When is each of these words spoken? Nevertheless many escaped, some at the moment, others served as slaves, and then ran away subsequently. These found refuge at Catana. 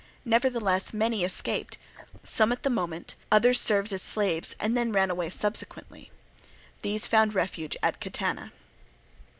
Nevertheless 0.25 0.95
many 0.95 1.23
escaped, 1.23 1.77
some 2.23 2.51
at 2.51 2.63
the 2.63 2.71
moment, 2.71 3.13
others 3.31 3.61
served 3.61 3.93
as 3.93 4.01
slaves, 4.01 4.55
and 4.59 4.75
then 4.75 4.91
ran 4.91 5.11
away 5.11 5.29
subsequently. 5.29 6.09
These 6.81 7.05
found 7.05 7.35
refuge 7.35 7.77
at 7.83 8.01
Catana. 8.01 8.51